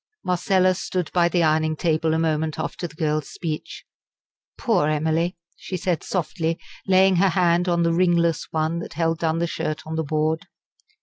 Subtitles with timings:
[0.23, 3.85] Marcella stood by the ironing table a moment after the girl's speech.
[4.57, 9.37] "Poor Emily!" she said softly, laying her hand on the ringless one that held down
[9.37, 10.47] the shirt on the board.